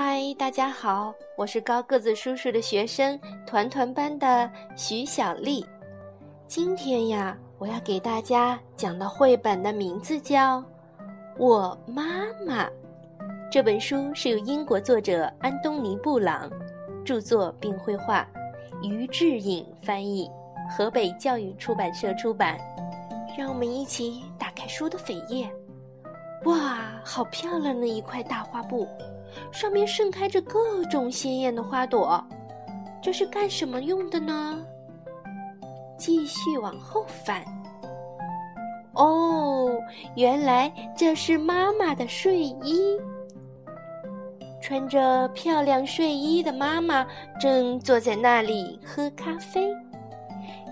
[0.00, 5.66] 嗨，大家好，我是高个子叔叔的学生团团班的徐小丽。
[6.46, 10.60] 今天呀，我要给大家讲的绘本的名字叫
[11.36, 12.04] 《我妈
[12.46, 12.64] 妈》。
[13.50, 16.48] 这本书是由英国作者安东尼·布朗
[17.04, 18.24] 著作并绘画，
[18.84, 20.30] 于志颖翻译，
[20.70, 22.56] 河北教育出版社出版。
[23.36, 25.50] 让我们一起打开书的扉页。
[26.44, 28.86] 哇，好漂亮的一块大画布！
[29.52, 32.22] 上面盛开着各种鲜艳的花朵，
[33.02, 34.64] 这是干什么用的呢？
[35.96, 37.44] 继续往后翻。
[38.94, 39.70] 哦，
[40.16, 42.98] 原来这是妈妈的睡衣。
[44.60, 47.06] 穿着漂亮睡衣的妈妈
[47.40, 49.72] 正坐在那里喝咖啡。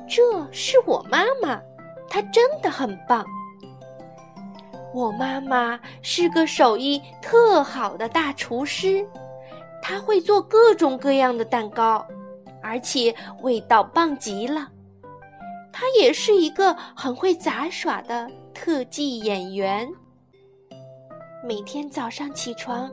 [0.09, 1.61] 这是我妈妈，
[2.09, 3.25] 她真的很棒。
[4.96, 9.06] 我妈妈是个手艺特好的大厨师，
[9.83, 12.02] 她会做各种各样的蛋糕，
[12.62, 14.70] 而且味道棒极了。
[15.70, 19.86] 她也是一个很会杂耍的特技演员。
[21.44, 22.91] 每天早上起床，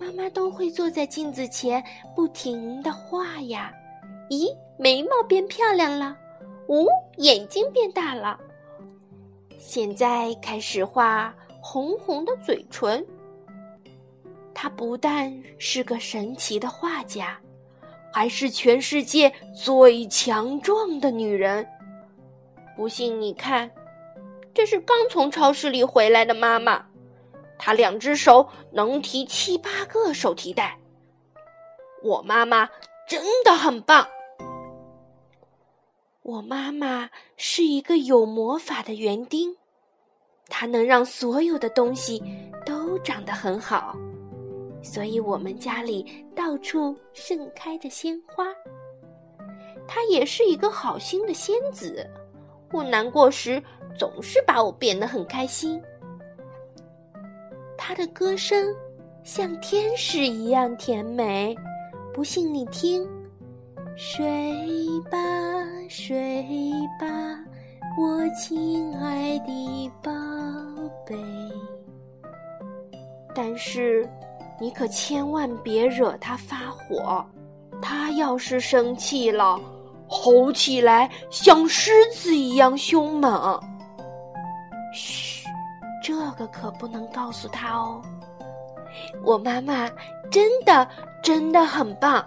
[0.00, 1.84] 妈妈都会坐在镜子前
[2.16, 3.70] 不停地画呀。
[4.30, 4.46] 咦，
[4.78, 6.16] 眉毛变漂亮了，
[6.68, 6.86] 哦，
[7.18, 8.40] 眼睛变大了。
[9.58, 11.34] 现在开始画。
[11.62, 13.06] 红红的嘴唇。
[14.52, 17.40] 她不但是个神奇的画家，
[18.12, 21.66] 还是全世界最强壮的女人。
[22.76, 23.70] 不信你看，
[24.52, 26.84] 这是刚从超市里回来的妈妈，
[27.58, 30.78] 她两只手能提七八个手提袋。
[32.02, 32.68] 我妈妈
[33.08, 34.06] 真的很棒。
[36.22, 39.56] 我妈妈是一个有魔法的园丁。
[40.54, 42.22] 它能让所有的东西
[42.66, 43.96] 都长得很好，
[44.82, 48.44] 所以我们家里到处盛开着鲜花。
[49.88, 52.06] 它也是一个好心的仙子，
[52.70, 53.60] 我难过时
[53.98, 55.82] 总是把我变得很开心。
[57.78, 58.76] 它的歌声
[59.24, 61.56] 像天使一样甜美，
[62.12, 63.08] 不信你听，
[63.96, 64.22] 睡
[65.10, 65.18] 吧，
[65.88, 66.44] 睡
[67.00, 67.42] 吧。
[67.98, 70.10] 我亲爱的宝
[71.04, 71.14] 贝，
[73.34, 74.08] 但是
[74.58, 77.22] 你可千万别惹他发火。
[77.82, 79.60] 他要是生气了，
[80.08, 83.60] 吼起来像狮子一样凶猛。
[84.94, 85.46] 嘘，
[86.02, 88.00] 这个可不能告诉他哦。
[89.22, 89.86] 我妈妈
[90.30, 90.88] 真的
[91.22, 92.24] 真的很棒。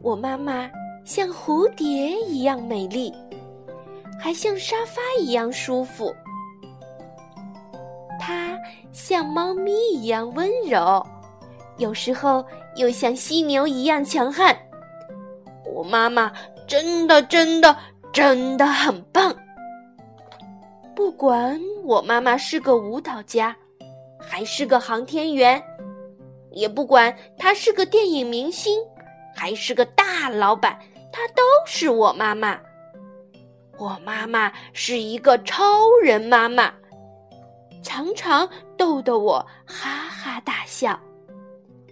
[0.00, 0.70] 我妈妈
[1.04, 3.12] 像蝴蝶一样美丽。
[4.20, 6.14] 还像沙发一样舒服，
[8.20, 8.56] 它
[8.92, 11.04] 像猫咪一样温柔，
[11.78, 12.44] 有时候
[12.76, 14.54] 又像犀牛一样强悍。
[15.64, 16.30] 我妈妈
[16.66, 17.74] 真的真的
[18.12, 19.34] 真的很棒。
[20.94, 23.56] 不管我妈妈是个舞蹈家，
[24.20, 25.62] 还是个航天员，
[26.50, 28.78] 也不管她是个电影明星，
[29.34, 30.78] 还是个大老板，
[31.10, 32.60] 她都是我妈妈。
[33.80, 35.64] 我妈妈是一个超
[36.04, 36.70] 人妈妈，
[37.82, 38.46] 常常
[38.76, 41.00] 逗得我哈哈大笑。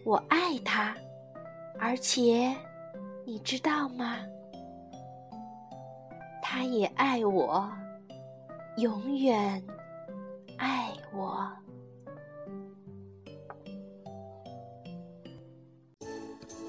[0.05, 0.95] 我爱她，
[1.81, 2.55] 而且
[3.25, 4.17] 你知道吗？
[6.43, 7.67] 她也爱我，
[8.77, 9.63] 永远
[10.59, 11.51] 爱我。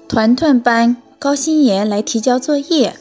[0.08, 2.94] 团团班高心妍来提交作业。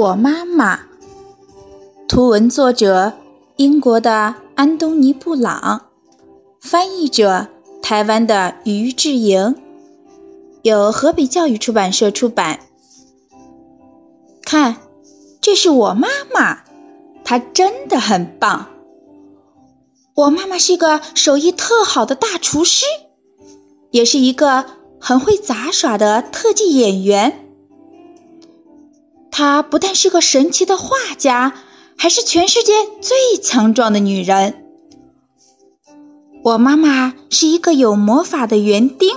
[0.00, 0.80] 我妈妈，
[2.08, 3.12] 图文作者
[3.56, 5.88] 英国的安东尼·布朗，
[6.58, 7.48] 翻译者
[7.82, 9.54] 台湾的于志莹，
[10.62, 12.60] 由河北教育出版社出版。
[14.42, 14.76] 看，
[15.38, 16.60] 这是我妈妈，
[17.22, 18.68] 她真的很棒。
[20.14, 22.86] 我妈妈是个手艺特好的大厨师，
[23.90, 24.64] 也是一个
[24.98, 27.49] 很会杂耍的特技演员。
[29.30, 31.54] 她不但是个神奇的画家，
[31.96, 34.66] 还是全世界最强壮的女人。
[36.42, 39.10] 我妈妈是一个有魔法的园丁，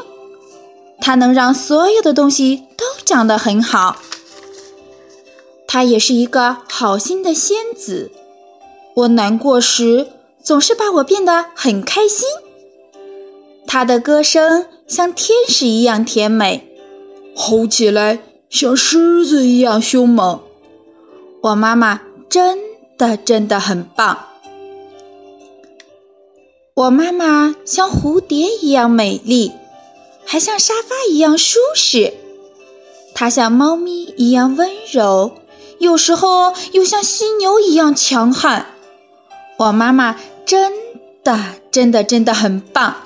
[1.00, 3.98] 她能让所有的东西都长得很好。
[5.68, 8.12] 她也是一个好心的仙子，
[8.96, 10.08] 我难过时
[10.44, 12.28] 总是把我变得很开心。
[13.66, 16.68] 她的歌声像天使一样甜美，
[17.36, 18.20] 吼起来。
[18.54, 20.40] 像狮子一样凶猛，
[21.42, 22.60] 我妈妈真
[23.00, 24.26] 的真的很棒。
[26.76, 29.52] 我妈妈像蝴蝶一样美丽，
[30.24, 32.14] 还像沙发一样舒适。
[33.16, 35.32] 她像猫咪一样温柔，
[35.80, 38.68] 有时候又像犀牛一样强悍。
[39.58, 40.16] 我妈妈
[40.46, 40.72] 真
[41.24, 42.98] 的、真的、真的很棒。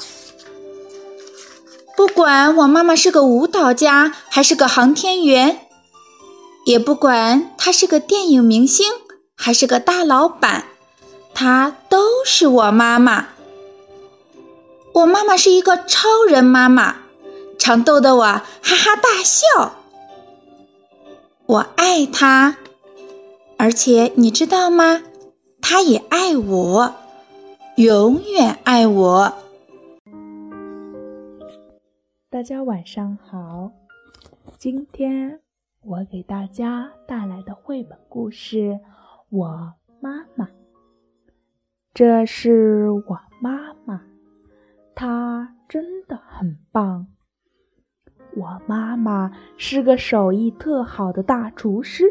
[1.97, 5.61] 不管我妈妈是个舞蹈家还是个航天员，
[6.63, 8.85] 也不管她是个电影明星
[9.35, 10.65] 还是个大老板，
[11.33, 13.29] 她都是我妈妈。
[14.93, 16.97] 我妈妈是一个超人妈妈，
[17.57, 19.73] 常逗得我哈哈大笑。
[21.47, 22.57] 我爱她，
[23.57, 25.01] 而且你知道吗？
[25.59, 26.95] 她也爱我，
[27.77, 29.33] 永远爱我。
[32.37, 33.71] 大家晚上好，
[34.59, 35.41] 今天
[35.81, 38.57] 我给大家带来的绘本故事
[39.29, 40.45] 《我妈妈》，
[41.95, 44.03] 这是我妈妈。
[44.93, 47.07] 她真的很棒。
[48.35, 52.05] 我妈妈是个手艺特好的大厨师。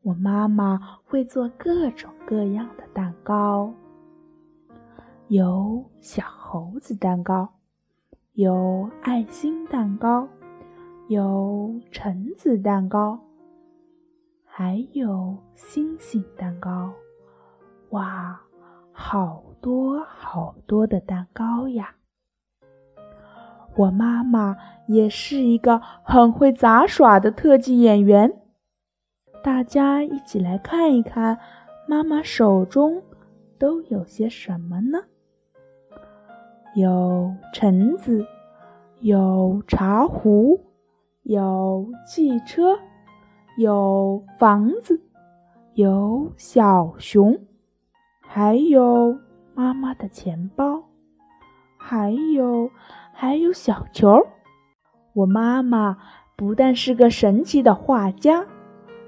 [0.00, 3.70] 我妈妈会做各种各样的蛋糕，
[5.28, 7.46] 有小猴子蛋糕，
[8.34, 10.28] 有爱心蛋糕，
[11.06, 13.16] 有橙子蛋糕，
[14.44, 16.92] 还有星星蛋糕。
[17.90, 18.40] 哇！
[18.90, 21.94] 好多好多的蛋糕呀！
[23.76, 24.56] 我妈妈
[24.88, 28.40] 也是一个很会杂耍的特技演员。
[29.44, 31.38] 大家一起来看一看，
[31.86, 33.00] 妈妈手中
[33.60, 35.04] 都有些什么呢？
[36.74, 38.26] 有橙子，
[39.00, 40.60] 有茶壶，
[41.22, 42.76] 有汽车，
[43.56, 45.00] 有房子，
[45.74, 47.38] 有小熊。
[48.20, 49.16] 还有
[49.54, 50.82] 妈妈的钱包，
[51.76, 52.68] 还有
[53.12, 54.26] 还有小球。
[55.12, 55.96] 我妈妈
[56.36, 58.46] 不但是个神奇的画家，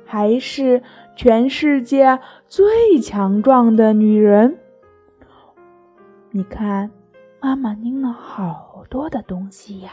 [0.04, 0.84] 还是
[1.16, 4.60] 全世界最强壮的女人。
[6.30, 6.92] 你看，
[7.46, 9.92] 妈妈拎了好多的东西呀，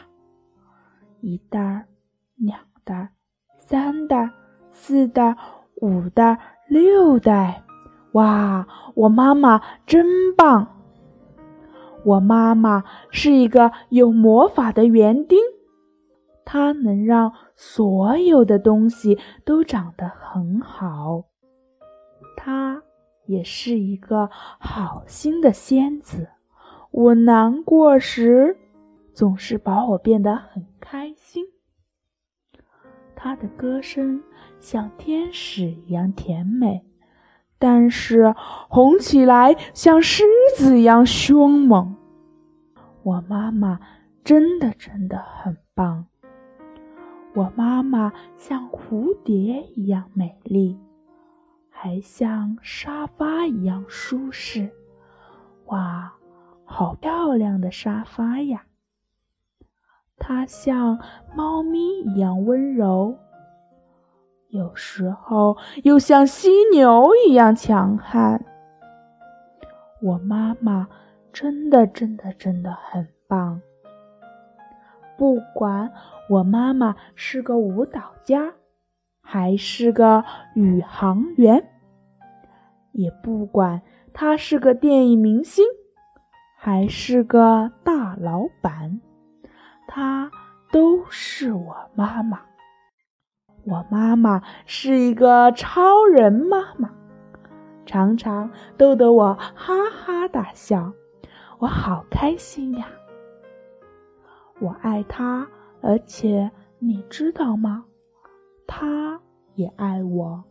[1.22, 1.86] 一袋儿、
[2.36, 3.10] 两袋儿、
[3.60, 4.32] 三袋儿、
[4.72, 5.38] 四袋儿、
[5.76, 7.64] 五袋儿、六袋。
[8.14, 10.04] 哇，我妈妈真
[10.36, 10.68] 棒！
[12.04, 15.38] 我妈妈是一个有魔法的园丁，
[16.44, 21.26] 她能让所有的东西都长得很好。
[22.36, 22.82] 她
[23.28, 24.28] 也是一个
[24.58, 26.30] 好心的仙子，
[26.94, 28.56] 我难过时
[29.14, 31.44] 总是把我变得很开心。
[33.16, 34.24] 她的歌声
[34.60, 36.86] 像天使一样甜美。
[37.58, 38.36] 但是
[38.68, 40.26] 红起来像狮
[40.58, 41.96] 子一样凶猛。
[43.04, 43.80] 我妈妈
[44.22, 46.06] 真的真的很棒。
[47.34, 50.78] 我妈妈像蝴蝶一样美丽，
[51.70, 54.70] 还像沙发一样舒适。
[55.68, 56.14] 哇，
[56.76, 58.64] 好漂亮的沙发呀！
[60.18, 60.98] 它像
[61.36, 63.16] 猫咪一样温柔。
[64.50, 68.44] 有时候又像犀牛一样强悍。
[70.02, 70.88] 我妈妈
[71.32, 73.62] 真的真的真的很棒。
[75.16, 75.92] 不管
[76.28, 78.52] 我妈妈是个舞蹈家，
[79.22, 81.70] 还是个宇航员，
[82.94, 85.64] 也不管她是个电影明星，
[86.66, 89.02] 还是个大老板，
[89.86, 90.32] 她
[90.72, 92.40] 都是我妈妈。
[93.66, 96.90] 我妈妈是一个超人妈妈，
[97.86, 100.94] 常常逗得我哈哈大笑，
[101.60, 102.88] 我好开心呀！
[104.62, 105.46] 我爱她，
[105.82, 107.84] 而且你知道吗？
[108.66, 109.20] 她
[109.56, 110.42] 也爱我，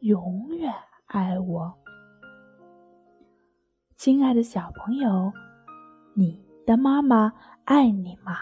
[0.00, 0.74] 永远
[1.06, 1.72] 爱我。
[3.96, 5.32] 亲爱的小朋友，
[6.14, 7.32] 你的妈妈
[7.64, 8.36] 爱你吗？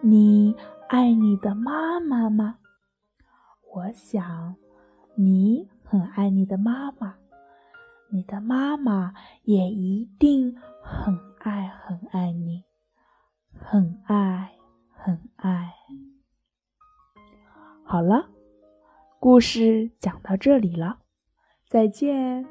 [0.00, 0.54] 你
[0.88, 2.58] 爱你的妈妈吗？
[3.74, 4.56] 我想，
[5.14, 7.16] 你很爱你的妈妈，
[8.10, 12.64] 你的妈妈也一定很爱很爱你，
[13.58, 14.52] 很爱
[14.92, 15.72] 很爱。
[17.82, 18.28] 好了，
[19.18, 20.98] 故事讲到这里了，
[21.68, 22.46] 再见。